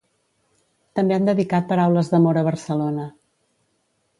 També 0.99 1.17
han 1.17 1.27
dedicat 1.29 1.67
paraules 1.73 2.09
d'amor 2.15 2.41
a 2.41 2.45
Barcelona. 2.51 3.07